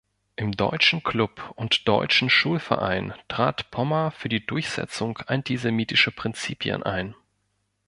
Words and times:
Im 0.35 0.53
Deutschen 0.53 1.03
Klub 1.03 1.51
und 1.57 1.87
Deutschen 1.87 2.31
Schulverein 2.31 3.13
trat 3.27 3.69
Pommer 3.69 4.09
für 4.09 4.29
die 4.29 4.43
Durchsetzung 4.43 5.19
antisemitischer 5.27 6.09
Prinzipien 6.09 6.81
ein. 6.81 7.13